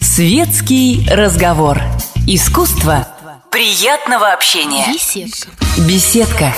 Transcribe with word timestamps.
Светский 0.00 1.08
разговор. 1.10 1.80
Искусство 2.26 3.06
приятного 3.50 4.32
общения. 4.32 4.84
Беседка. 4.92 5.48
Беседка. 5.88 6.52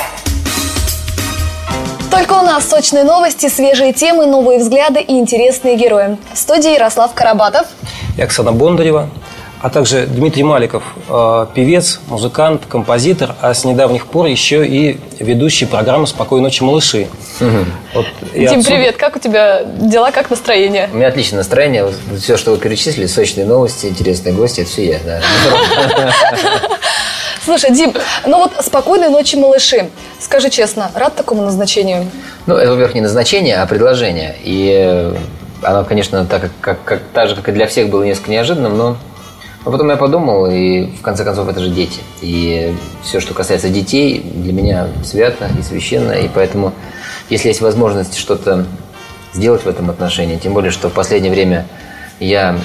Только 2.10 2.32
у 2.32 2.42
нас 2.42 2.68
сочные 2.68 3.04
новости, 3.04 3.48
свежие 3.48 3.92
темы, 3.92 4.26
новые 4.26 4.58
взгляды 4.58 5.00
и 5.00 5.18
интересные 5.18 5.76
герои. 5.76 6.16
В 6.32 6.38
студии 6.38 6.72
Ярослав 6.72 7.14
Карабатов. 7.14 7.68
и 8.16 8.22
Оксана 8.22 8.50
Бондарева, 8.50 9.08
а 9.60 9.70
также 9.70 10.06
Дмитрий 10.06 10.42
Маликов, 10.44 10.82
э, 11.08 11.46
певец, 11.54 12.00
музыкант, 12.08 12.62
композитор, 12.68 13.34
а 13.40 13.52
с 13.54 13.64
недавних 13.64 14.06
пор 14.06 14.26
еще 14.26 14.66
и 14.66 14.98
ведущий 15.18 15.66
программы 15.66 16.06
«Спокойной 16.06 16.44
ночи, 16.44 16.62
малыши». 16.62 17.08
Вот 17.94 18.06
Дим, 18.34 18.60
отсюда- 18.60 18.64
привет, 18.66 18.96
как 18.96 19.16
у 19.16 19.18
тебя 19.18 19.62
дела, 19.64 20.10
как 20.12 20.30
настроение? 20.30 20.88
У 20.92 20.96
меня 20.96 21.08
отличное 21.08 21.38
настроение. 21.38 21.86
Все, 22.20 22.36
что 22.36 22.52
вы 22.52 22.58
перечислили, 22.58 23.06
сочные 23.06 23.46
новости, 23.46 23.86
интересные 23.86 24.34
гости, 24.34 24.60
это 24.60 24.70
все 24.70 24.86
я. 24.86 24.98
Да. 25.04 25.20
Слушай, 27.44 27.72
Дим, 27.72 27.94
ну 28.26 28.38
вот 28.38 28.52
спокойной 28.64 29.08
ночи, 29.08 29.36
малыши. 29.36 29.88
Скажи 30.20 30.50
честно, 30.50 30.90
рад 30.94 31.16
такому 31.16 31.42
назначению? 31.42 32.06
Ну, 32.46 32.54
это, 32.56 32.70
во-первых, 32.72 32.94
не 32.94 33.00
назначение, 33.00 33.56
а 33.56 33.66
предложение. 33.66 34.36
И 34.44 34.70
э, 34.76 35.14
оно, 35.62 35.84
конечно, 35.84 36.26
так, 36.26 36.50
как, 36.60 36.82
как- 36.84 37.02
так 37.14 37.28
же, 37.30 37.36
как 37.36 37.48
и 37.48 37.52
для 37.52 37.66
всех, 37.66 37.88
было 37.88 38.02
несколько 38.02 38.30
неожиданным, 38.30 38.76
но, 38.76 38.96
но 39.68 39.72
потом 39.72 39.90
я 39.90 39.98
подумал, 39.98 40.46
и 40.46 40.86
в 40.86 41.02
конце 41.02 41.24
концов 41.24 41.46
это 41.46 41.60
же 41.60 41.68
дети. 41.68 42.00
И 42.22 42.74
все, 43.02 43.20
что 43.20 43.34
касается 43.34 43.68
детей, 43.68 44.18
для 44.18 44.54
меня 44.54 44.88
свято 45.04 45.50
и 45.58 45.62
священно, 45.62 46.12
и 46.12 46.26
поэтому, 46.26 46.72
если 47.28 47.48
есть 47.48 47.60
возможность 47.60 48.16
что-то 48.16 48.64
сделать 49.34 49.64
в 49.64 49.68
этом 49.68 49.90
отношении, 49.90 50.38
тем 50.38 50.54
более, 50.54 50.70
что 50.70 50.88
в 50.88 50.94
последнее 50.94 51.30
время 51.30 51.66
я, 52.18 52.56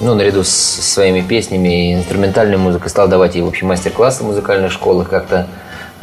ну, 0.00 0.14
наряду 0.14 0.44
с 0.44 0.48
своими 0.48 1.22
песнями 1.22 1.90
и 1.90 1.94
инструментальной 1.96 2.56
музыкой 2.56 2.88
стал 2.88 3.08
давать 3.08 3.34
и, 3.34 3.42
в 3.42 3.48
общем, 3.48 3.66
мастер-классы 3.66 4.22
в 4.22 4.28
музыкальных 4.28 4.70
школах, 4.70 5.08
как-то 5.08 5.48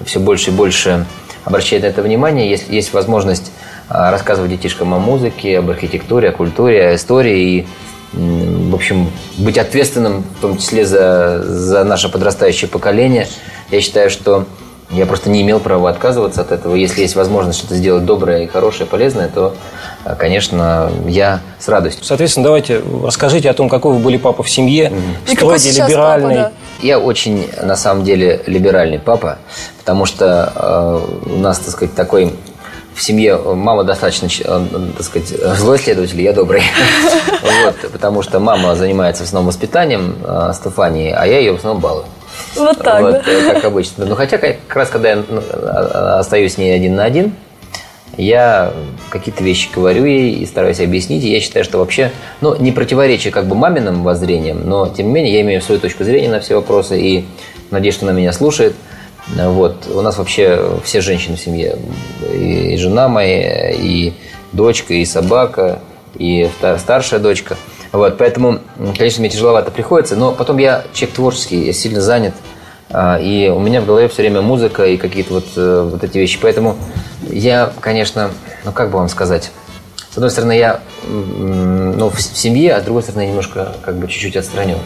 все 0.03 0.19
больше 0.19 0.51
и 0.51 0.53
больше 0.53 1.05
обращать 1.45 1.83
на 1.83 1.85
это 1.85 2.01
внимание. 2.01 2.49
Если 2.49 2.75
есть 2.75 2.91
возможность 2.91 3.53
а, 3.87 4.11
рассказывать 4.11 4.51
детишкам 4.51 4.93
о 4.93 4.99
музыке, 4.99 5.59
об 5.59 5.69
архитектуре, 5.69 6.27
о 6.27 6.31
культуре, 6.33 6.89
о 6.89 6.95
истории 6.95 7.39
и, 7.39 7.67
в 8.13 8.73
общем, 8.73 9.09
быть 9.37 9.57
ответственным, 9.57 10.23
в 10.37 10.41
том 10.41 10.57
числе 10.57 10.85
за, 10.85 11.43
за 11.43 11.83
наше 11.83 12.09
подрастающее 12.09 12.69
поколение, 12.69 13.27
я 13.71 13.81
считаю, 13.81 14.09
что 14.09 14.45
я 14.91 15.05
просто 15.05 15.29
не 15.29 15.41
имел 15.41 15.59
права 15.59 15.89
отказываться 15.89 16.41
от 16.41 16.51
этого. 16.51 16.75
Если 16.75 17.01
есть 17.01 17.15
возможность 17.15 17.59
что-то 17.59 17.75
сделать 17.75 18.05
доброе 18.05 18.43
и 18.43 18.47
хорошее, 18.47 18.87
полезное, 18.87 19.27
то, 19.27 19.55
а, 20.03 20.15
конечно, 20.15 20.91
я 21.07 21.41
с 21.59 21.67
радостью. 21.67 22.05
Соответственно, 22.05 22.45
давайте 22.45 22.81
расскажите 23.03 23.49
о 23.49 23.53
том, 23.53 23.67
какой 23.67 23.93
вы 23.93 23.99
были 23.99 24.17
папа 24.17 24.43
в 24.43 24.49
семье, 24.49 24.93
какой 25.25 25.59
строгий, 25.59 25.81
либеральный. 25.81 26.35
папа, 26.35 26.53
Я 26.81 26.99
очень, 26.99 27.49
на 27.61 27.75
самом 27.75 28.03
деле, 28.03 28.43
либеральный 28.45 28.99
папа, 28.99 29.39
потому 29.79 30.05
что 30.05 30.53
э, 30.55 31.29
у 31.31 31.39
нас, 31.39 31.59
так 31.59 31.69
сказать, 31.69 31.95
такой 31.95 32.35
в 32.95 33.01
семье 33.01 33.37
мама 33.37 33.83
достаточно, 33.83 34.27
э, 34.27 34.65
так 34.97 35.05
сказать, 35.05 35.27
злой 35.57 35.77
следователь, 35.77 36.21
я 36.21 36.33
добрый. 36.33 36.63
Вот, 37.63 37.91
потому 37.91 38.23
что 38.23 38.39
мама 38.39 38.75
занимается 38.75 39.23
в 39.23 39.27
основном 39.27 39.47
воспитанием 39.47 40.15
э, 40.23 40.51
Стефании, 40.55 41.11
а 41.11 41.25
я 41.27 41.39
ее 41.39 41.53
в 41.53 41.57
основном 41.57 41.81
балую. 41.81 42.05
Вот 42.55 42.77
так, 42.79 43.01
Вот, 43.01 43.11
да? 43.11 43.23
э, 43.27 43.53
как 43.53 43.65
обычно. 43.65 44.05
Ну, 44.05 44.15
хотя 44.15 44.37
как 44.37 44.75
раз, 44.75 44.89
когда 44.89 45.09
я 45.09 45.15
ну, 45.27 45.41
а- 45.51 46.19
остаюсь 46.19 46.53
с 46.53 46.57
ней 46.57 46.73
один 46.73 46.95
на 46.95 47.03
один, 47.03 47.33
я 48.17 48.73
какие-то 49.09 49.43
вещи 49.43 49.69
говорю 49.73 50.05
ей 50.05 50.35
и 50.35 50.45
стараюсь 50.45 50.79
объяснить. 50.79 51.23
И 51.23 51.31
я 51.31 51.39
считаю, 51.41 51.65
что 51.65 51.79
вообще, 51.79 52.11
ну, 52.41 52.55
не 52.55 52.71
противоречие 52.71 53.31
как 53.31 53.45
бы 53.45 53.55
маминым 53.55 54.03
воззрениям, 54.03 54.67
но, 54.67 54.87
тем 54.87 55.07
не 55.07 55.13
менее, 55.13 55.33
я 55.33 55.41
имею 55.41 55.61
свою 55.61 55.81
точку 55.81 56.03
зрения 56.03 56.29
на 56.29 56.39
все 56.39 56.55
вопросы 56.55 56.99
и 56.99 57.25
надеюсь, 57.71 57.95
что 57.95 58.05
она 58.05 58.17
меня 58.17 58.31
слушает. 58.31 58.75
Вот. 59.27 59.87
У 59.87 60.01
нас 60.01 60.17
вообще 60.17 60.79
все 60.83 61.01
женщины 61.01 61.35
в 61.35 61.39
семье. 61.39 61.77
И 62.33 62.77
жена 62.77 63.07
моя, 63.07 63.71
и 63.71 64.13
дочка, 64.53 64.93
и 64.93 65.05
собака, 65.05 65.79
и 66.15 66.49
старшая 66.77 67.19
дочка. 67.19 67.57
Вот. 67.91 68.17
Поэтому, 68.17 68.59
конечно, 68.97 69.21
мне 69.21 69.29
тяжеловато 69.29 69.71
приходится, 69.71 70.15
но 70.15 70.31
потом 70.31 70.57
я 70.57 70.83
человек 70.93 71.15
творческий, 71.15 71.65
я 71.65 71.73
сильно 71.73 72.01
занят. 72.01 72.33
А, 72.89 73.17
И 73.19 73.49
у 73.49 73.59
меня 73.59 73.81
в 73.81 73.85
голове 73.85 74.07
все 74.07 74.21
время 74.21 74.41
музыка 74.41 74.85
и 74.85 74.97
какие-то 74.97 75.33
вот, 75.33 75.45
э, 75.55 75.89
вот 75.91 76.03
эти 76.03 76.17
вещи. 76.17 76.37
Поэтому 76.41 76.77
я, 77.29 77.73
конечно, 77.79 78.29
ну 78.63 78.71
как 78.71 78.91
бы 78.91 78.99
вам 78.99 79.09
сказать, 79.09 79.51
с 80.11 80.17
одной 80.17 80.29
стороны, 80.31 80.57
я 80.57 80.79
ну, 81.07 82.09
в 82.09 82.21
семье, 82.21 82.75
а 82.75 82.81
с 82.81 82.83
другой 82.83 83.03
стороны, 83.03 83.23
я 83.23 83.27
немножко 83.27 83.73
как 83.81 83.97
бы 83.97 84.07
чуть-чуть 84.07 84.37
отстранен. 84.37 84.77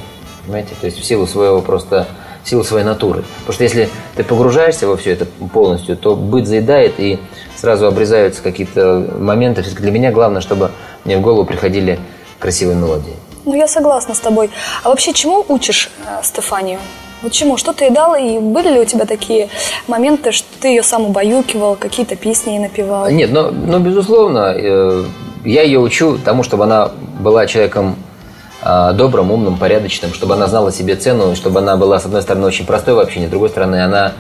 Понимаете? 0.44 0.72
То 0.80 0.88
есть 0.88 1.00
в 1.00 1.06
силу 1.06 1.28
своего 1.28 1.62
просто 1.62 2.08
в 2.44 2.50
силу 2.50 2.64
своей 2.64 2.86
натуры. 2.86 3.24
Потому 3.40 3.54
что 3.54 3.64
если 3.64 3.90
ты 4.16 4.24
погружаешься 4.24 4.88
во 4.88 4.98
все 4.98 5.12
это 5.12 5.26
полностью, 5.26 5.98
то 5.98 6.16
быт 6.16 6.48
заедает 6.48 7.00
и 7.00 7.20
сразу 7.56 7.88
обрезаются 7.88 8.42
какие-то 8.42 9.06
моменты. 9.20 9.62
Все-таки 9.62 9.84
для 9.84 9.92
меня 9.92 10.12
главное, 10.12 10.42
чтобы 10.42 10.72
мне 11.06 11.18
в 11.18 11.22
голову 11.22 11.46
приходили 11.46 12.00
красивые 12.40 12.78
мелодии. 12.78 13.14
Ну, 13.46 13.56
я 13.56 13.68
согласна 13.68 14.14
с 14.14 14.20
тобой. 14.20 14.50
А 14.84 14.90
вообще, 14.90 15.14
чему 15.14 15.46
учишь 15.48 15.90
э, 16.06 16.24
Стефанию? 16.24 16.80
Вот 17.22 17.32
чему? 17.32 17.58
Что 17.58 17.74
ты 17.74 17.86
ей 17.86 17.92
дал? 17.92 18.16
И 18.16 18.40
были 18.40 18.70
ли 18.70 18.80
у 18.80 18.86
тебя 18.86 19.06
такие 19.06 19.50
моменты, 19.88 20.32
что 20.32 20.48
ты 20.62 20.70
ее 20.70 20.84
сам 20.84 21.06
убаюкивал, 21.06 21.76
какие-то 21.76 22.16
песни 22.16 22.52
ей 22.52 22.60
напевал? 22.60 23.10
Нет, 23.10 23.32
но, 23.32 23.52
но 23.52 23.80
безусловно, 23.80 24.54
э, 24.56 25.04
я 25.44 25.64
ее 25.64 25.80
учу 25.80 26.18
тому, 26.18 26.44
чтобы 26.44 26.64
она 26.64 26.92
была 27.20 27.46
человеком 27.48 27.96
добрым, 28.62 29.32
умным, 29.32 29.58
порядочным, 29.58 30.14
чтобы 30.14 30.34
она 30.34 30.48
знала 30.48 30.72
себе 30.72 30.96
цену, 30.96 31.36
чтобы 31.36 31.60
она 31.60 31.78
была, 31.78 32.00
с 32.00 32.06
одной 32.06 32.22
стороны, 32.22 32.46
очень 32.46 32.66
простой 32.66 32.94
в 32.94 33.00
общении, 33.00 33.28
с 33.28 33.30
другой 33.30 33.50
стороны, 33.50 33.84
она 33.84 34.14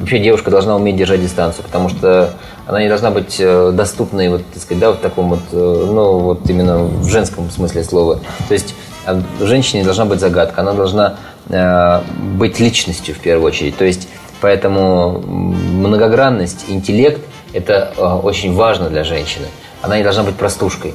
вообще 0.00 0.18
девушка 0.18 0.50
должна 0.50 0.76
уметь 0.76 0.96
держать 0.96 1.22
дистанцию, 1.22 1.64
потому 1.64 1.88
что 1.88 2.30
она 2.66 2.80
не 2.80 2.88
должна 2.88 3.10
быть 3.10 3.36
э, 3.38 3.72
доступной, 3.72 4.28
вот, 4.28 4.42
так 4.52 4.62
сказать, 4.62 4.80
да, 4.80 4.92
в 4.92 4.96
таком 4.96 5.28
вот, 5.30 5.42
э, 5.52 5.56
ну, 5.56 6.18
вот 6.18 6.48
именно 6.48 6.78
в 6.78 7.08
женском 7.08 7.50
смысле 7.50 7.84
слова. 7.84 8.20
То 8.48 8.54
есть 8.54 8.74
а, 9.06 9.22
женщине 9.40 9.84
должна 9.84 10.06
быть 10.06 10.20
загадка, 10.20 10.62
она 10.62 10.72
должна 10.72 11.16
э, 11.48 12.00
быть 12.36 12.58
личностью 12.60 13.14
в 13.14 13.18
первую 13.18 13.48
очередь. 13.48 13.76
То 13.76 13.84
есть 13.84 14.08
поэтому 14.40 15.20
многогранность, 15.20 16.64
интеллект– 16.68 17.22
это 17.52 17.92
э, 17.96 18.02
очень 18.02 18.54
важно 18.54 18.88
для 18.88 19.04
женщины. 19.04 19.46
Она 19.82 19.98
не 19.98 20.02
должна 20.02 20.22
быть 20.22 20.36
простушкой. 20.36 20.94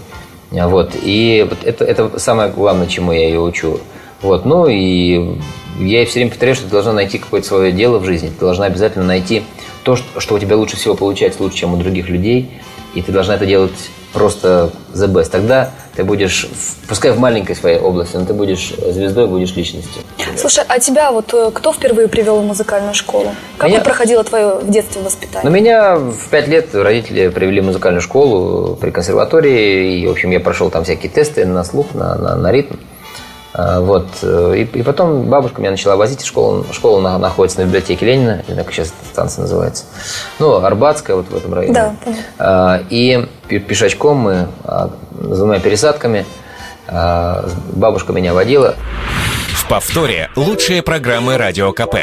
А, 0.52 0.68
Вот. 0.68 0.96
И 1.02 1.46
вот 1.50 1.60
это, 1.64 1.86
это 1.86 2.20
самое 2.20 2.52
главное, 2.52 2.88
чему 2.88 3.12
я 3.12 3.28
ее 3.28 3.42
учу. 3.42 3.80
Вот. 4.22 4.46
Ну 4.46 4.68
и 4.68 5.38
я 5.80 6.00
ей 6.00 6.06
все 6.06 6.20
время 6.20 6.32
повторяю, 6.32 6.56
что 6.56 6.66
ты 6.66 6.72
должна 6.72 6.94
найти 6.94 7.18
какое-то 7.18 7.48
свое 7.48 7.72
дело 7.72 8.00
в 8.00 8.06
жизни. 8.06 8.30
Ты 8.30 8.40
должна 8.40 8.66
обязательно 8.66 9.06
найти 9.06 9.44
то, 9.84 9.96
что, 9.96 10.20
что 10.20 10.36
у 10.36 10.40
тебя 10.40 10.58
лучше 10.58 10.76
всего 10.76 10.96
получается, 10.96 11.42
лучше, 11.42 11.58
чем 11.58 11.74
у 11.74 11.78
других 11.78 12.10
людей. 12.10 12.50
И 12.96 13.02
ты 13.02 13.12
должна 13.12 13.36
это 13.36 13.46
делать 13.46 13.90
просто 14.14 14.72
the 14.94 15.08
best. 15.08 15.30
Тогда 15.30 15.72
ты 15.96 16.04
будешь, 16.04 16.48
пускай 16.88 17.12
в 17.12 17.20
маленькой 17.20 17.56
своей 17.56 17.80
области, 17.80 18.16
но 18.16 18.26
ты 18.26 18.34
будешь 18.34 18.70
звездой, 18.70 19.28
будешь 19.28 19.56
личностью. 19.56 20.02
Слушай, 20.38 20.64
а 20.68 20.80
тебя 20.80 21.12
вот 21.12 21.34
э, 21.34 21.52
кто 21.54 21.74
впервые 21.74 22.08
привел 22.08 22.40
в 22.42 22.46
музыкальную 22.46 22.94
школу? 22.94 23.32
Как 23.58 23.70
Меня- 23.70 23.82
проходило 23.82 24.24
твое 24.24 24.56
в 24.56 24.70
детстве 24.70 25.02
воспитание? 25.02 25.42
Но 25.44 25.50
меня 25.50 25.96
в 25.98 26.30
пять 26.30 26.48
лет 26.48 26.74
родители 26.74 27.28
привели 27.30 27.62
в 27.62 27.66
музыкальную 27.66 28.02
школу 28.02 28.76
при 28.76 28.92
консерватории. 28.92 30.00
И, 30.02 30.08
в 30.08 30.12
общем, 30.12 30.32
я 30.32 30.40
прошел 30.40 30.70
там 30.70 30.84
всякие 30.84 31.12
тесты 31.12 31.46
на 31.46 31.64
слух, 31.64 31.94
на, 31.94 32.16
на, 32.16 32.36
на 32.36 32.52
ритм. 32.52 32.76
А, 33.62 33.82
Вот. 33.82 34.08
э, 34.22 34.54
И, 34.58 34.80
и 34.80 34.84
потом 34.84 35.24
бабушка 35.24 35.60
меня 35.60 35.72
начала 35.72 35.96
возить 35.96 36.22
в 36.22 36.26
школу. 36.26 36.66
Школа 36.72 37.02
на- 37.02 37.18
находится 37.18 37.60
на 37.60 37.66
библиотеке 37.66 38.06
Ленина, 38.06 38.44
знаю, 38.48 38.64
как 38.64 38.74
сейчас 38.74 38.88
эта 38.88 39.10
станция 39.12 39.42
называется. 39.44 39.84
Ну, 40.40 40.64
Арбатская, 40.64 41.16
вот 41.16 41.30
в 41.30 41.36
этом 41.36 41.54
районе. 41.54 41.74
Да, 41.74 41.96
понятно. 42.04 42.24
А, 42.38 42.82
И 42.90 43.28
пе- 43.48 43.60
пешочком 43.60 44.18
мы 44.18 44.48
а, 44.64 44.90
с 45.20 45.38
двумя 45.38 45.60
пересадками 45.60 46.26
а, 46.88 47.46
бабушка 47.74 48.14
меня 48.14 48.34
водила. 48.34 48.76
В 49.54 49.68
повторе 49.68 50.30
лучшие 50.36 50.82
программы 50.82 51.38
Радио 51.38 51.72
КП. 51.74 51.96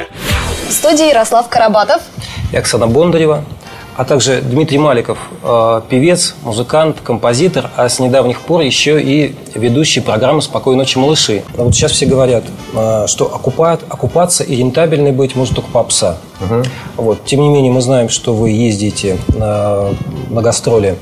В 0.69 0.73
студии 0.73 1.09
Ярослав 1.09 1.49
Карабатов. 1.49 2.03
и 2.53 2.57
Оксана 2.57 2.87
Бондарева, 2.87 3.45
а 3.97 4.05
также 4.05 4.43
Дмитрий 4.43 4.79
Маликов, 4.79 5.19
э, 5.43 5.81
певец, 5.89 6.35
музыкант, 6.43 6.99
композитор, 7.03 7.71
а 7.77 7.89
с 7.89 7.99
недавних 7.99 8.43
пор 8.43 8.61
еще 8.61 9.01
и 9.01 9.35
ведущий 9.55 10.01
программы 10.01 10.43
«Спокойной 10.43 10.81
ночи, 10.81 10.99
малыши». 10.99 11.43
А 11.57 11.63
Вот 11.63 11.75
сейчас 11.75 11.93
все 11.93 12.05
говорят, 12.05 12.45
э, 12.75 13.07
что 13.07 13.35
окупать, 13.35 13.81
окупаться 13.89 14.45
и 14.45 14.57
рентабельной 14.57 15.13
быть 15.13 15.35
может 15.35 15.55
только 15.55 15.71
попса. 15.71 16.19
Вот. 16.97 17.25
Тем 17.25 17.41
не 17.41 17.49
менее, 17.49 17.73
мы 17.73 17.81
знаем, 17.81 18.11
что 18.11 18.35
вы 18.35 18.51
ездите 18.51 19.17
на, 19.29 19.95
на 20.29 20.43
гастроли 20.43 20.97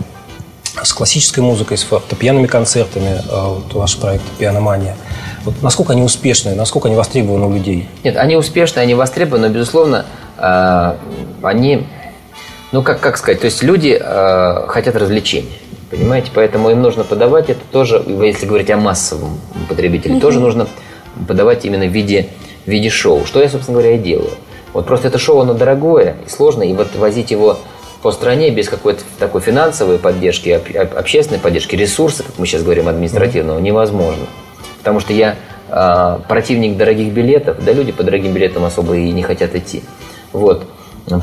с 0.81 0.93
классической 0.93 1.41
музыкой, 1.41 1.79
с 1.79 1.83
фортепианными 1.83 2.47
концертами, 2.47 3.09
э, 3.09 3.21
вот 3.29 3.75
ваш 3.75 3.97
проект 3.97 4.25
«Пианомания». 4.39 4.97
Вот 5.45 5.63
насколько 5.63 5.93
они 5.93 6.03
успешны, 6.03 6.55
насколько 6.55 6.89
они 6.89 6.97
востребованы 6.97 7.47
у 7.47 7.53
людей? 7.53 7.89
Нет, 8.05 8.17
они 8.17 8.37
успешны, 8.37 8.79
они 8.79 8.95
востребованы, 8.95 9.49
но, 9.49 9.53
безусловно, 9.53 10.07
они, 10.39 11.87
Ну, 12.75 12.83
как, 12.83 12.99
как 12.99 13.17
сказать, 13.19 13.39
то 13.41 13.45
есть 13.45 13.63
люди 13.63 13.97
э, 13.97 14.67
хотят 14.67 14.97
развлечения, 14.97 15.53
понимаете? 15.93 16.33
Поэтому 16.35 16.71
им 16.71 16.83
нужно 16.83 17.05
подавать 17.05 17.49
это 17.49 17.61
тоже, 17.71 18.03
если 18.05 18.47
говорить 18.47 18.69
о 18.73 18.77
массовом 18.77 19.39
потребителе, 19.69 20.19
тоже 20.19 20.41
нужно 20.41 20.67
подавать 21.29 21.65
именно 21.65 21.87
в 21.87 21.93
виде, 21.93 22.31
в 22.67 22.69
виде 22.69 22.91
шоу. 22.91 23.27
Что 23.27 23.41
я, 23.41 23.49
собственно 23.49 23.79
говоря, 23.79 23.95
и 23.95 23.99
делаю. 23.99 24.33
Вот 24.73 24.87
просто 24.87 25.07
это 25.07 25.19
шоу, 25.19 25.39
оно 25.43 25.55
дорогое 25.55 26.17
и 26.27 26.29
сложное, 26.29 26.67
и 26.67 26.73
вот 26.73 26.97
возить 26.97 27.31
его 27.31 27.61
по 28.03 28.11
стране 28.11 28.51
без 28.51 28.69
какой-то 28.69 29.05
такой 29.21 29.41
финансовой 29.41 29.99
поддержки, 29.99 30.49
об- 30.49 30.77
об- 30.77 30.99
общественной 30.99 31.39
поддержки, 31.39 31.77
ресурса, 31.77 32.25
как 32.25 32.41
мы 32.41 32.47
сейчас 32.47 32.65
говорим, 32.65 32.89
административного, 32.89 33.61
невозможно. 33.61 34.27
Потому 34.79 34.99
что 34.99 35.13
я 35.13 35.37
а, 35.71 36.19
противник 36.29 36.77
дорогих 36.77 37.13
билетов, 37.13 37.65
да 37.65 37.71
люди 37.71 37.93
по 37.93 38.03
дорогим 38.03 38.33
билетам 38.33 38.65
особо 38.65 38.97
и 38.97 39.13
не 39.13 39.23
хотят 39.23 39.55
идти. 39.55 39.85
Вот. 40.33 40.67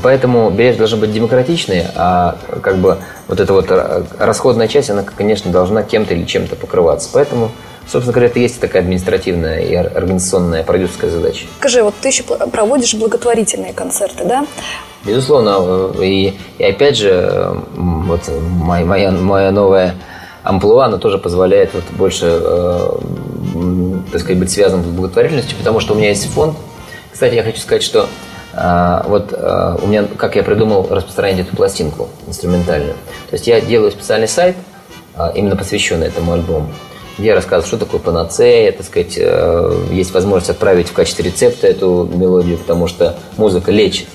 Поэтому 0.02 0.50
билеты 0.50 0.78
должны 0.78 0.98
быть 0.98 1.12
демократичные, 1.12 1.90
а 1.96 2.36
как 2.62 2.76
бы 2.78 2.98
вот 3.26 3.40
эта 3.40 3.52
вот 3.52 3.66
ра- 3.66 4.06
расходная 4.18 4.68
часть, 4.68 4.90
она, 4.90 5.02
конечно, 5.02 5.50
должна 5.50 5.82
кем-то 5.82 6.14
или 6.14 6.24
чем-то 6.24 6.54
покрываться. 6.54 7.08
Поэтому, 7.12 7.50
собственно 7.88 8.12
говоря, 8.12 8.28
это 8.28 8.38
и 8.38 8.42
есть 8.42 8.60
такая 8.60 8.82
административная 8.82 9.58
и 9.58 9.74
ор- 9.76 9.90
организационная 9.96 10.62
продюсерская 10.62 11.10
задача. 11.10 11.46
Скажи, 11.58 11.82
вот 11.82 11.94
ты 12.00 12.08
еще 12.08 12.22
проводишь 12.22 12.94
благотворительные 12.94 13.72
концерты, 13.72 14.24
да? 14.24 14.46
Безусловно, 15.04 15.92
э, 15.98 16.04
и, 16.04 16.38
и 16.58 16.64
опять 16.64 16.96
же, 16.96 17.10
э, 17.10 17.54
вот 17.74 18.20
моя, 18.40 18.84
моя, 18.84 19.10
моя 19.10 19.50
новая 19.50 19.96
амплуа, 20.44 20.84
она 20.86 20.98
тоже 20.98 21.18
позволяет 21.18 21.74
вот 21.74 21.82
больше, 21.90 22.26
э, 22.40 22.88
так 24.12 24.20
сказать, 24.20 24.38
быть 24.38 24.50
связанным 24.52 24.84
с 24.84 24.88
благотворительностью, 24.88 25.58
потому 25.58 25.80
что 25.80 25.94
у 25.94 25.96
меня 25.96 26.10
есть 26.10 26.28
фонд. 26.32 26.54
Кстати, 27.12 27.34
я 27.34 27.42
хочу 27.42 27.58
сказать, 27.58 27.82
что 27.82 28.02
э, 28.02 28.06
вот 28.54 29.32
э, 29.32 29.76
у 29.82 29.86
меня, 29.86 30.04
как 30.16 30.36
я 30.36 30.42
придумал 30.42 30.86
распространять 30.90 31.40
эту 31.40 31.56
пластинку 31.56 32.08
инструментальную. 32.26 32.94
То 33.30 33.34
есть 33.34 33.46
я 33.46 33.60
делаю 33.60 33.90
специальный 33.90 34.28
сайт, 34.28 34.56
э, 35.16 35.30
именно 35.34 35.56
посвященный 35.56 36.08
этому 36.08 36.32
альбому, 36.32 36.70
где 37.16 37.28
я 37.28 37.34
рассказываю, 37.34 37.66
что 37.66 37.78
такое 37.78 38.00
панацея, 38.00 38.72
так 38.72 38.84
сказать, 38.84 39.14
э, 39.16 39.86
есть 39.90 40.12
возможность 40.12 40.50
отправить 40.50 40.88
в 40.88 40.92
качестве 40.92 41.24
рецепта 41.24 41.66
эту 41.66 42.08
мелодию, 42.12 42.58
потому 42.58 42.88
что 42.88 43.16
музыка 43.36 43.72
лечит 43.72 44.08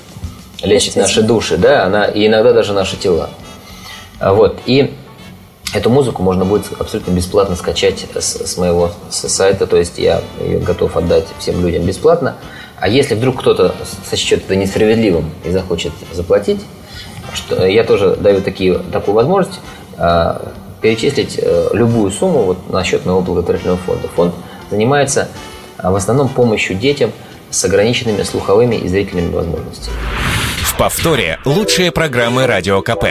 лечит 0.62 0.96
наши 0.96 1.22
души, 1.22 1.56
да, 1.56 1.84
она 1.84 2.04
и 2.04 2.26
иногда 2.26 2.52
даже 2.52 2.72
наши 2.72 2.96
тела. 2.96 3.30
А 4.18 4.32
Вот 4.32 4.58
и 4.66 4.94
эту 5.74 5.90
музыку 5.90 6.22
можно 6.22 6.44
будет 6.44 6.66
абсолютно 6.78 7.12
бесплатно 7.12 7.54
скачать 7.56 8.06
с, 8.14 8.46
с 8.46 8.56
моего 8.56 8.90
с 9.10 9.28
сайта, 9.28 9.66
то 9.66 9.76
есть 9.76 9.98
я 9.98 10.22
ее 10.40 10.58
готов 10.58 10.96
отдать 10.96 11.26
всем 11.38 11.64
людям 11.64 11.84
бесплатно. 11.84 12.36
А 12.80 12.88
если 12.88 13.14
вдруг 13.14 13.40
кто-то 13.40 13.74
сочтет 14.08 14.44
это 14.44 14.54
несправедливым 14.56 15.30
и 15.44 15.50
захочет 15.50 15.92
заплатить, 16.12 16.60
что 17.34 17.66
я 17.66 17.84
тоже 17.84 18.16
даю 18.16 18.40
такие, 18.40 18.78
такую 18.78 19.14
возможность 19.14 19.60
а, 19.96 20.52
перечислить 20.80 21.38
э, 21.42 21.70
любую 21.72 22.10
сумму 22.10 22.42
вот, 22.44 22.70
на 22.70 22.84
счет 22.84 23.04
моего 23.04 23.20
благотворительного 23.20 23.78
фонда. 23.78 24.08
Фонд 24.08 24.34
занимается 24.70 25.28
а, 25.76 25.90
в 25.90 25.96
основном 25.96 26.28
помощью 26.28 26.76
детям 26.76 27.10
с 27.50 27.64
ограниченными 27.64 28.22
слуховыми 28.22 28.76
и 28.76 28.86
зрительными 28.88 29.34
возможностями. 29.34 29.96
В 30.62 30.76
повторе 30.76 31.40
лучшие 31.44 31.90
программы 31.90 32.46
Радио 32.46 32.80
КП. 32.82 33.04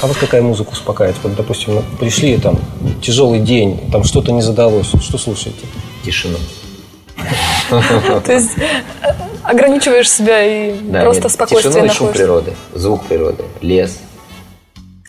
А 0.00 0.06
вот 0.06 0.16
какая 0.16 0.40
музыка 0.40 0.70
успокаивает? 0.70 1.18
Вот, 1.22 1.34
допустим, 1.34 1.82
пришли, 1.98 2.38
там, 2.38 2.58
тяжелый 3.02 3.40
день, 3.40 3.90
там 3.92 4.04
что-то 4.04 4.32
не 4.32 4.40
задалось. 4.40 4.86
Что 4.86 5.18
слушаете? 5.18 5.66
Тишину. 6.02 6.38
То 8.24 8.32
есть 8.32 8.50
э, 8.58 9.12
ограничиваешь 9.42 10.10
себя 10.10 10.42
и 10.44 10.74
просто 11.02 11.28
спокойствие 11.28 11.86
и 11.86 11.88
шум 11.88 12.06
находишь. 12.06 12.16
природы, 12.16 12.52
звук 12.74 13.04
природы, 13.04 13.44
лес. 13.60 13.98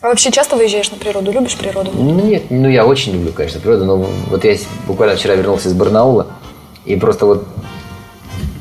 А 0.01 0.07
вообще 0.07 0.31
часто 0.31 0.55
выезжаешь 0.55 0.89
на 0.91 0.97
природу? 0.97 1.31
Любишь 1.31 1.55
природу? 1.55 1.91
Ну, 1.93 2.21
нет, 2.21 2.43
ну 2.49 2.67
я 2.67 2.85
очень 2.85 3.13
люблю, 3.13 3.31
конечно, 3.33 3.59
природу, 3.61 3.85
но 3.85 3.97
вот 3.97 4.43
я 4.43 4.55
буквально 4.87 5.15
вчера 5.15 5.35
вернулся 5.35 5.69
из 5.69 5.73
Барнаула 5.73 6.27
и 6.85 6.95
просто 6.95 7.25
вот 7.27 7.45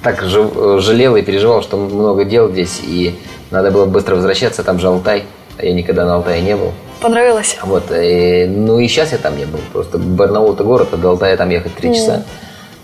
так 0.02 0.22
жи- 0.22 0.78
жалел 0.80 1.16
и 1.16 1.22
переживал, 1.22 1.62
что 1.62 1.76
много 1.78 2.24
дел 2.24 2.50
здесь, 2.50 2.80
и 2.82 3.18
надо 3.50 3.70
было 3.70 3.86
быстро 3.86 4.16
возвращаться, 4.16 4.62
там 4.62 4.78
же 4.80 4.88
Алтай, 4.88 5.24
а 5.58 5.64
я 5.64 5.72
никогда 5.72 6.04
на 6.04 6.16
Алтае 6.16 6.42
не 6.42 6.56
был. 6.56 6.72
Понравилось? 7.00 7.56
Вот, 7.62 7.84
и- 7.90 8.46
ну 8.46 8.78
и 8.78 8.86
сейчас 8.88 9.12
я 9.12 9.18
там 9.18 9.36
не 9.38 9.46
был, 9.46 9.60
просто 9.72 9.96
Барнаул 9.96 10.52
это 10.52 10.62
город, 10.64 10.88
а 10.92 10.96
до 10.98 11.10
Алтая 11.10 11.36
там 11.38 11.48
ехать 11.48 11.74
три 11.74 11.94
часа. 11.94 12.24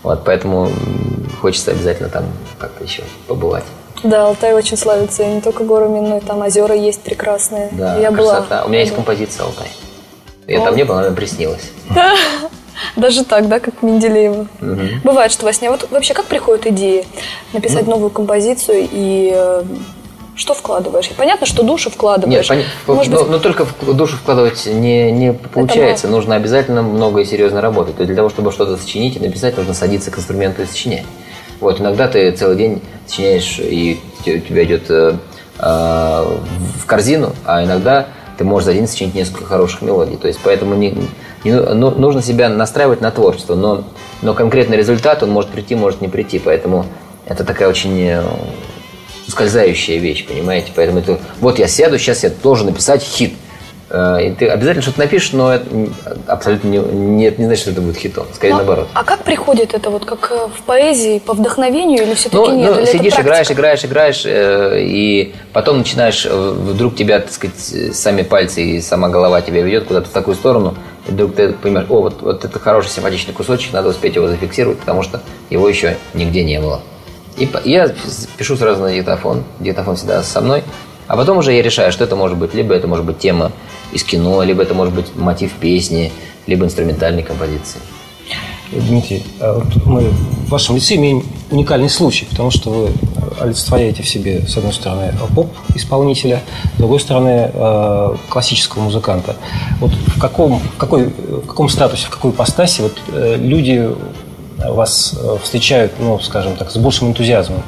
Вот, 0.03 0.23
поэтому 0.25 0.71
хочется 1.41 1.71
обязательно 1.71 2.09
там 2.09 2.25
как-то 2.59 2.83
еще 2.83 3.03
побывать. 3.27 3.63
Да, 4.03 4.27
Алтай 4.27 4.53
очень 4.53 4.77
славится, 4.77 5.23
и 5.23 5.27
не 5.27 5.41
только 5.41 5.63
горами, 5.63 5.99
но 5.99 6.17
и 6.17 6.21
там 6.21 6.41
озера 6.41 6.75
есть 6.75 7.01
прекрасные. 7.01 7.69
Да, 7.71 7.97
Я 7.97 8.11
была. 8.11 8.35
красота. 8.35 8.63
У 8.65 8.69
меня 8.69 8.81
есть 8.81 8.93
композиция 8.93 9.45
Алтай. 9.45 9.67
Я 10.47 10.63
там 10.63 10.75
не 10.75 10.83
был, 10.83 10.95
она 10.97 11.11
приснилась. 11.11 11.71
Даже 12.95 13.25
так, 13.25 13.47
да, 13.47 13.59
как 13.59 13.81
Менделеева. 13.81 14.47
Бывает, 15.03 15.31
что 15.31 15.45
во 15.45 15.53
сне. 15.53 15.69
Вот 15.71 15.89
вообще, 15.89 16.13
как 16.13 16.25
приходят 16.25 16.67
идеи 16.67 17.05
написать 17.53 17.85
Ну. 17.85 17.91
новую 17.91 18.11
композицию 18.11 18.87
и 18.91 19.31
э, 19.35 19.63
что 20.37 20.53
вкладываешь? 20.53 21.09
Понятно, 21.17 21.47
что 21.47 21.63
душу 21.63 21.89
вкладываешь. 21.89 22.49
Нет, 22.49 22.65
Может 22.85 23.11
но, 23.11 23.21
быть, 23.21 23.29
но 23.31 23.39
только 23.39 23.65
в 23.65 23.93
душу 23.95 24.17
вкладывать 24.17 24.67
не, 24.67 25.11
не 25.11 25.33
получается. 25.33 26.07
Нужно 26.07 26.35
обязательно 26.35 26.83
много 26.83 27.21
и 27.21 27.25
серьезно 27.25 27.59
работать. 27.59 27.95
То 27.95 28.03
есть 28.03 28.07
для 28.07 28.15
того, 28.15 28.29
чтобы 28.29 28.51
что-то 28.51 28.77
сочинить 28.77 29.17
и 29.17 29.19
написать, 29.19 29.57
нужно 29.57 29.73
садиться 29.73 30.11
к 30.11 30.17
инструменту 30.19 30.61
и 30.61 30.65
сочинять. 30.65 31.05
Вот, 31.59 31.81
иногда 31.81 32.07
ты 32.07 32.29
целый 32.31 32.55
день 32.55 32.81
сочиняешь, 33.07 33.57
и 33.59 33.99
у 34.19 34.39
тебя 34.39 34.63
идет 34.63 34.83
э, 34.91 35.15
э, 35.57 35.63
в 35.63 36.85
корзину, 36.85 37.33
а 37.43 37.63
иногда 37.63 38.05
ты 38.37 38.43
можешь 38.43 38.65
за 38.65 38.73
день 38.73 38.87
сочинить 38.87 39.15
несколько 39.15 39.45
хороших 39.45 39.81
мелодий. 39.81 40.17
То 40.17 40.27
есть 40.27 40.39
поэтому 40.43 40.75
не, 40.75 40.91
не 41.43 41.51
ну- 41.51 41.73
ну- 41.73 41.91
нужно 41.91 42.21
себя 42.21 42.47
настраивать 42.49 43.01
на 43.01 43.09
творчество, 43.09 43.55
но, 43.55 43.85
но 44.21 44.35
конкретный 44.35 44.77
результат, 44.77 45.23
он 45.23 45.31
может 45.31 45.49
прийти, 45.49 45.73
может 45.73 46.01
не 46.01 46.09
прийти. 46.09 46.37
Поэтому 46.37 46.85
это 47.25 47.43
такая 47.43 47.69
очень 47.69 47.99
э, 47.99 48.21
ускользающая 49.27 49.97
вещь, 49.97 50.25
понимаете? 50.25 50.71
Поэтому 50.75 50.99
это, 50.99 51.19
вот 51.41 51.59
я 51.59 51.67
сяду, 51.67 51.97
сейчас 51.99 52.23
я 52.23 52.29
должен 52.29 52.67
написать 52.67 53.01
хит. 53.03 53.33
Э, 53.89 54.17
И 54.21 54.31
ты 54.31 54.47
обязательно 54.47 54.81
что-то 54.81 54.99
напишешь, 54.99 55.31
но 55.33 55.53
это 55.53 55.65
абсолютно 56.27 56.67
не, 56.67 56.77
не, 56.79 57.33
не 57.37 57.45
значит, 57.45 57.61
что 57.61 57.71
это 57.71 57.81
будет 57.81 57.97
хитом. 57.97 58.25
Скорее 58.33 58.53
ну, 58.53 58.57
наоборот. 58.57 58.87
А 58.93 59.03
как 59.03 59.23
приходит 59.23 59.73
это 59.73 59.89
вот 59.89 60.03
как 60.05 60.29
э, 60.31 60.47
в 60.57 60.61
поэзии 60.63 61.19
по 61.19 61.33
вдохновению 61.33 62.03
или 62.03 62.13
все-таки 62.13 62.35
Ну, 62.37 62.55
нет? 62.57 62.73
ну, 62.75 62.81
Или 62.81 62.85
сидишь, 62.85 63.13
играешь, 63.19 63.49
играешь, 63.51 63.85
играешь, 63.85 64.23
э, 64.25 64.81
и 64.81 65.33
потом 65.53 65.77
начинаешь, 65.79 66.25
э, 66.25 66.53
вдруг 66.57 66.95
тебя, 66.95 67.19
так 67.19 67.31
сказать, 67.31 67.95
сами 67.95 68.23
пальцы 68.23 68.61
и 68.61 68.81
сама 68.81 69.07
голова 69.09 69.41
тебя 69.41 69.61
ведет 69.61 69.85
куда-то 69.85 70.09
в 70.09 70.11
такую 70.11 70.35
сторону, 70.35 70.75
и 71.07 71.11
вдруг 71.11 71.35
ты 71.35 71.53
понимаешь, 71.53 71.87
о, 71.89 72.01
вот, 72.01 72.21
вот 72.21 72.43
это 72.43 72.59
хороший 72.59 72.89
симпатичный 72.89 73.33
кусочек, 73.33 73.71
надо 73.71 73.89
успеть 73.89 74.15
его 74.15 74.27
зафиксировать, 74.27 74.79
потому 74.79 75.01
что 75.03 75.21
его 75.49 75.67
еще 75.69 75.95
нигде 76.13 76.43
не 76.43 76.59
было. 76.59 76.81
И 77.37 77.49
я 77.65 77.93
пишу 78.37 78.57
сразу 78.57 78.81
на 78.81 78.91
диктофон, 78.91 79.43
диктофон 79.59 79.95
всегда 79.95 80.23
со 80.23 80.41
мной, 80.41 80.63
а 81.07 81.15
потом 81.15 81.37
уже 81.37 81.53
я 81.53 81.61
решаю, 81.61 81.91
что 81.91 82.03
это 82.03 82.15
может 82.15 82.37
быть. 82.37 82.53
Либо 82.53 82.73
это 82.73 82.87
может 82.87 83.05
быть 83.05 83.19
тема 83.19 83.51
из 83.91 84.03
кино, 84.03 84.43
либо 84.43 84.63
это 84.63 84.73
может 84.73 84.93
быть 84.93 85.15
мотив 85.15 85.53
песни, 85.53 86.11
либо 86.47 86.65
инструментальной 86.65 87.23
композиции. 87.23 87.79
Дмитрий, 88.71 89.23
а 89.39 89.59
вот 89.59 89.85
мы 89.85 90.01
в 90.09 90.49
вашем 90.49 90.75
лице 90.75 90.95
имеем 90.95 91.23
уникальный 91.51 91.89
случай, 91.89 92.25
потому 92.29 92.51
что 92.51 92.69
вы 92.69 92.89
олицетворяете 93.39 94.03
в 94.03 94.09
себе, 94.09 94.45
с 94.45 94.57
одной 94.57 94.73
стороны, 94.73 95.13
поп-исполнителя, 95.33 96.41
с 96.75 96.77
другой 96.77 96.99
стороны, 96.99 97.51
э, 97.53 98.15
классического 98.27 98.81
музыканта. 98.83 99.37
Вот 99.79 99.91
в 99.91 100.19
каком, 100.19 100.61
какой, 100.77 101.05
в 101.05 101.45
каком 101.45 101.69
статусе, 101.69 102.07
в 102.07 102.09
какой 102.09 102.31
ипостаси 102.31 102.81
вот, 102.81 102.97
э, 103.13 103.37
люди 103.37 103.89
вас 104.57 105.13
э, 105.21 105.37
встречают, 105.43 105.93
ну, 105.99 106.19
скажем 106.19 106.55
так, 106.55 106.71
с 106.71 106.77
большим 106.77 107.09
энтузиазмом? 107.09 107.63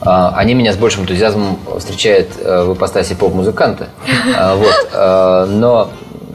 А, 0.00 0.32
Они 0.36 0.54
меня 0.54 0.72
с 0.72 0.76
большим 0.76 1.02
энтузиазмом 1.02 1.58
встречают 1.78 2.28
э, 2.38 2.62
в 2.64 2.74
ипостаси 2.74 3.14
поп-музыканта. 3.14 3.88
А, 4.36 4.54
Вот. 4.56 4.88
э, 4.92 5.46
Но, 5.50 5.90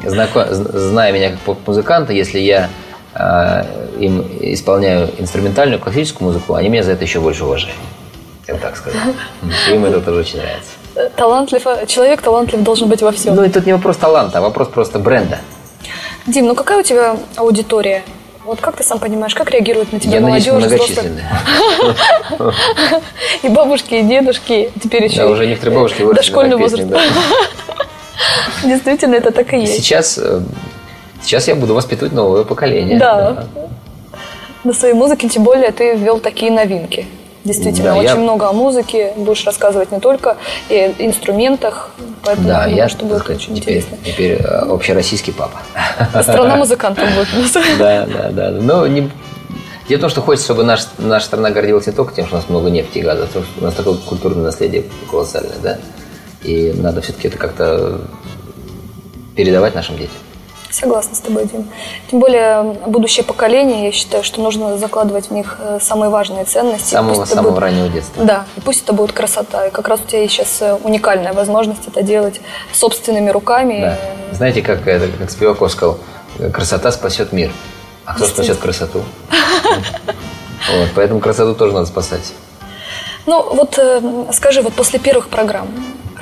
зная 0.05 1.11
меня 1.11 1.31
как 1.31 1.39
поп-музыканта, 1.39 2.13
если 2.13 2.39
я 2.39 2.69
им 3.97 4.25
исполняю 4.41 5.09
инструментальную 5.17 5.79
классическую 5.79 6.27
музыку, 6.27 6.55
они 6.55 6.67
меня 6.67 6.83
за 6.83 6.91
это 6.91 7.05
еще 7.05 7.21
больше 7.21 7.45
уважают. 7.45 7.77
Я 8.45 8.55
бы 8.55 8.59
так 8.59 8.75
сказал. 8.75 8.99
Им 9.71 9.85
это 9.85 10.01
тоже 10.01 10.19
очень 10.19 10.39
нравится. 10.39 10.71
Талантлив, 11.15 11.63
человек 11.87 12.21
талантлив 12.21 12.61
должен 12.61 12.89
быть 12.89 13.01
во 13.01 13.13
всем. 13.13 13.35
Ну, 13.35 13.45
и 13.45 13.49
тут 13.49 13.65
не 13.65 13.71
вопрос 13.71 13.95
таланта, 13.95 14.39
а 14.39 14.41
вопрос 14.41 14.67
просто 14.67 14.99
бренда. 14.99 15.39
Дим, 16.27 16.47
ну 16.47 16.55
какая 16.55 16.79
у 16.79 16.83
тебя 16.83 17.15
аудитория? 17.37 18.03
Вот 18.45 18.61
как 18.61 18.75
ты 18.75 18.83
сам 18.83 18.99
понимаешь, 18.99 19.33
как 19.33 19.49
реагирует 19.49 19.91
на 19.91 19.99
тебя 19.99 20.15
Я 20.15 20.19
надеюсь, 20.21 20.47
молодежь, 20.47 20.71
взрослые? 20.71 21.09
многочисленные. 22.29 22.53
И 23.43 23.49
бабушки, 23.49 23.95
и 23.95 24.03
дедушки, 24.03 24.71
теперь 24.83 25.05
еще 25.05 25.17
Да, 25.17 25.27
уже 25.29 25.47
некоторые 25.47 25.75
бабушки 25.75 26.03
выросли 26.03 26.27
дошкольный 26.31 26.55
возраст. 26.57 26.85
Действительно, 28.63 29.15
это 29.15 29.31
так 29.31 29.51
и 29.53 29.61
есть. 29.61 29.73
Сейчас, 29.77 30.19
э, 30.19 30.41
сейчас 31.23 31.47
я 31.47 31.55
буду 31.55 31.73
воспитывать 31.73 32.13
новое 32.13 32.43
поколение. 32.43 32.99
Да. 32.99 33.47
На 34.63 34.73
своей 34.73 34.93
музыке, 34.93 35.27
тем 35.27 35.43
более, 35.43 35.71
ты 35.71 35.95
ввел 35.95 36.19
такие 36.19 36.51
новинки. 36.51 37.07
Действительно, 37.45 37.91
Да, 37.91 37.95
очень 37.97 38.09
я- 38.09 38.15
много 38.15 38.49
о 38.49 38.53
музыке. 38.53 39.13
Будешь 39.15 39.45
рассказывать 39.45 39.91
не 39.91 39.99
только 39.99 40.35
и 40.69 40.93
инструментах, 40.97 41.91
поэтому 42.23 42.47
Да, 42.47 42.53
я 42.53 42.63
думаю, 42.63 42.77
я, 42.77 42.89
что 42.89 43.05
будет 43.05 43.29
очень 43.29 43.55
теперь, 43.55 43.77
интересно. 43.77 43.97
теперь 44.03 44.31
э, 44.41 44.45
общероссийский 44.45 45.31
папа. 45.31 45.59
Страна 46.23 46.55
музыкантов 46.57 47.07
будет 47.15 47.27
у 47.33 47.41
нас. 47.41 47.51
Да, 47.79 48.05
да, 48.07 48.29
да. 48.31 48.51
Но 48.51 48.87
не... 48.87 49.09
Дело 49.87 49.99
в 49.99 50.01
том, 50.01 50.09
что 50.09 50.21
хочется, 50.21 50.45
чтобы 50.47 50.63
наш, 50.63 50.87
наша 50.97 51.27
страна 51.27 51.51
гордилась 51.51 51.85
не 51.85 51.93
только 51.93 52.15
тем, 52.15 52.25
что 52.25 52.35
у 52.37 52.39
нас 52.39 52.49
много 52.49 52.71
нефти 52.71 52.97
и 52.97 53.01
газа, 53.03 53.25
а 53.25 53.27
то, 53.27 53.43
что 53.43 53.61
у 53.61 53.63
нас 53.63 53.75
такое 53.75 53.93
культурное 53.97 54.43
наследие 54.43 54.83
колоссальное, 55.11 55.57
да? 55.61 55.77
И 56.43 56.73
надо 56.75 57.01
все-таки 57.01 57.27
это 57.27 57.37
как-то 57.37 58.01
передавать 59.35 59.75
нашим 59.75 59.97
детям. 59.97 60.15
Согласна 60.75 61.15
с 61.15 61.19
тобой, 61.19 61.45
Дим. 61.45 61.69
Тем 62.11 62.19
более 62.19 62.61
будущее 62.85 63.23
поколение, 63.23 63.85
я 63.85 63.91
считаю, 63.93 64.25
что 64.25 64.41
нужно 64.41 64.77
закладывать 64.77 65.27
в 65.29 65.31
них 65.31 65.55
э, 65.61 65.79
самые 65.81 66.09
важные 66.09 66.43
ценности. 66.43 66.91
Самого, 66.91 67.23
самого 67.23 67.51
будет- 67.51 67.59
раннего 67.59 67.87
детства. 67.87 68.25
Да, 68.25 68.45
и 68.57 68.59
пусть 68.59 68.83
это 68.83 68.91
будет 68.91 69.13
красота. 69.13 69.67
И 69.67 69.71
как 69.71 69.87
раз 69.87 70.01
у 70.01 70.03
тебя 70.03 70.23
есть 70.23 70.33
сейчас 70.33 70.61
э, 70.61 70.73
уникальная 70.83 71.31
возможность 71.31 71.87
это 71.87 72.01
делать 72.03 72.41
собственными 72.73 73.29
руками. 73.29 73.79
Да. 73.79 73.97
Знаете, 74.35 74.61
как, 74.61 74.85
это, 74.85 75.07
как 75.17 75.31
Спиваков 75.31 75.71
сказал, 75.71 75.97
красота 76.51 76.91
спасет 76.91 77.31
мир. 77.31 77.53
А 78.03 78.13
кто 78.15 78.25
спасет 78.25 78.57
красоту? 78.57 79.01
Вот, 79.31 80.89
поэтому 80.93 81.21
красоту 81.21 81.55
тоже 81.55 81.73
надо 81.73 81.85
спасать. 81.85 82.33
Ну, 83.25 83.41
вот 83.55 83.77
э, 83.77 84.01
скажи, 84.33 84.61
вот 84.61 84.73
после 84.73 84.99
первых 84.99 85.29
программ, 85.29 85.69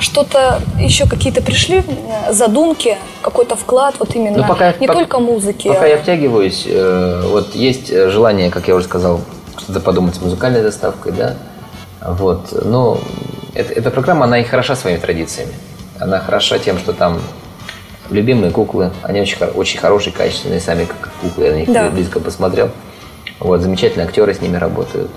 что-то 0.03 0.61
еще 0.79 1.07
какие-то 1.07 1.41
пришли 1.41 1.77
э, 1.79 2.33
задумки, 2.33 2.97
какой-то 3.21 3.55
вклад, 3.55 3.95
вот 3.99 4.15
именно 4.15 4.37
Ну, 4.39 4.47
пока- 4.47 4.73
не 4.79 4.87
пока- 4.87 4.99
только 4.99 5.19
музыки. 5.19 5.67
Пока 5.67 5.85
а- 5.85 5.87
я 5.87 5.97
втягиваюсь, 5.97 6.65
э, 6.67 7.23
вот 7.27 7.55
есть 7.55 7.89
э, 7.91 8.09
желание, 8.09 8.51
как 8.51 8.67
я 8.67 8.75
уже 8.75 8.85
сказал, 8.85 9.21
что-то 9.57 9.79
подумать 9.79 10.15
с 10.15 10.21
музыкальной 10.21 10.61
доставкой, 10.61 11.13
да. 11.13 11.35
Вот. 12.01 12.49
Но 12.65 12.99
эта, 13.55 13.73
эта 13.73 13.91
программа, 13.91 14.25
она 14.25 14.39
и 14.39 14.43
хороша 14.43 14.75
своими 14.75 14.97
традициями. 14.99 15.53
Она 15.99 16.19
хороша 16.19 16.59
тем, 16.59 16.77
что 16.77 16.91
там 16.93 17.21
любимые 18.09 18.51
куклы, 18.51 18.91
они 19.03 19.21
очень, 19.21 19.37
очень 19.55 19.79
хорошие, 19.79 20.11
качественные, 20.13 20.59
сами 20.59 20.85
как 20.85 21.11
куклы, 21.21 21.45
я 21.45 21.51
на 21.51 21.55
них 21.55 21.71
Да. 21.71 21.89
близко 21.89 22.19
посмотрел. 22.19 22.69
Вот, 23.39 23.61
замечательные 23.61 24.07
актеры 24.07 24.33
с 24.33 24.41
ними 24.41 24.57
работают, 24.57 25.09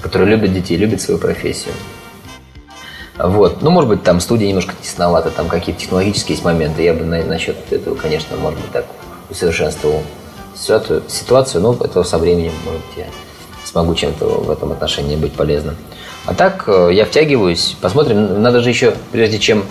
которые 0.00 0.28
любят 0.30 0.52
детей, 0.52 0.76
любят 0.76 1.00
свою 1.02 1.18
профессию. 1.18 1.74
Вот. 3.22 3.62
Ну, 3.62 3.70
может 3.70 3.88
быть, 3.88 4.02
там 4.02 4.20
студия 4.20 4.48
немножко 4.48 4.74
тесновата, 4.80 5.30
там 5.30 5.48
какие-то 5.48 5.80
технологические 5.80 6.34
есть 6.34 6.44
моменты. 6.44 6.82
Я 6.82 6.94
бы 6.94 7.04
на, 7.04 7.22
насчет 7.24 7.56
этого, 7.70 7.94
конечно, 7.94 8.36
может 8.36 8.58
быть, 8.60 8.70
так 8.70 8.86
усовершенствовал 9.28 10.02
ситуацию, 10.54 11.02
ситуацию, 11.08 11.62
но 11.62 11.76
это 11.80 12.02
со 12.02 12.18
временем, 12.18 12.52
может 12.64 12.80
быть, 12.80 12.96
я 12.98 13.06
смогу 13.64 13.94
чем-то 13.94 14.24
в 14.26 14.50
этом 14.50 14.72
отношении 14.72 15.16
быть 15.16 15.32
полезным. 15.32 15.76
А 16.26 16.34
так, 16.34 16.64
э, 16.66 16.90
я 16.92 17.04
втягиваюсь, 17.04 17.76
посмотрим. 17.80 18.42
Надо 18.42 18.60
же 18.60 18.68
еще, 18.68 18.94
прежде 19.12 19.38
чем 19.38 19.64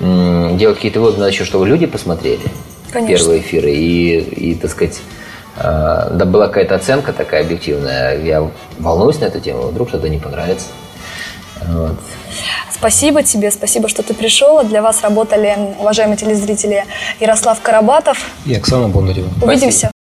делать 0.00 0.76
какие-то 0.76 0.98
выводы, 0.98 1.18
надо 1.18 1.30
еще, 1.30 1.44
чтобы 1.44 1.68
люди 1.68 1.86
посмотрели 1.86 2.42
Конечно. 2.90 3.16
первые 3.16 3.40
эфиры. 3.40 3.70
И, 3.70 4.18
и, 4.18 4.54
так 4.56 4.70
сказать, 4.70 5.00
э, 5.56 5.62
да 5.62 6.24
была 6.24 6.48
какая-то 6.48 6.74
оценка 6.74 7.12
такая 7.12 7.44
объективная. 7.44 8.20
Я 8.22 8.50
волнуюсь 8.78 9.20
на 9.20 9.26
эту 9.26 9.40
тему, 9.40 9.68
вдруг 9.68 9.88
что-то 9.88 10.08
не 10.08 10.18
понравится. 10.18 10.66
Вот. 11.66 11.96
Спасибо 12.72 13.22
тебе, 13.22 13.50
спасибо, 13.50 13.88
что 13.88 14.02
ты 14.02 14.14
пришел. 14.14 14.62
Для 14.64 14.82
вас 14.82 15.02
работали, 15.02 15.56
уважаемые 15.78 16.16
телезрители, 16.16 16.84
Ярослав 17.20 17.60
Карабатов. 17.60 18.18
И 18.46 18.54
Оксана 18.54 18.88
Бондарева. 18.88 19.28
Увидимся 19.42 19.93